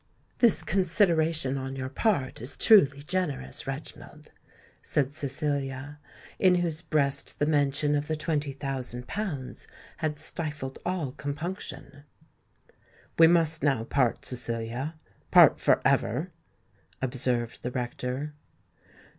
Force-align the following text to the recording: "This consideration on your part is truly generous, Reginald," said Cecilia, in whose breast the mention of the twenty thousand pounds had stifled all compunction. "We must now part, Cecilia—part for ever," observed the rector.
"This 0.39 0.63
consideration 0.63 1.59
on 1.59 1.75
your 1.75 1.87
part 1.87 2.41
is 2.41 2.57
truly 2.57 3.03
generous, 3.03 3.67
Reginald," 3.67 4.31
said 4.81 5.13
Cecilia, 5.13 5.99
in 6.39 6.55
whose 6.55 6.81
breast 6.81 7.37
the 7.37 7.45
mention 7.45 7.93
of 7.93 8.07
the 8.07 8.15
twenty 8.15 8.51
thousand 8.51 9.07
pounds 9.07 9.67
had 9.97 10.17
stifled 10.17 10.79
all 10.87 11.11
compunction. 11.11 12.03
"We 13.19 13.27
must 13.27 13.61
now 13.61 13.83
part, 13.83 14.25
Cecilia—part 14.25 15.59
for 15.59 15.79
ever," 15.85 16.31
observed 16.99 17.61
the 17.61 17.69
rector. 17.69 18.33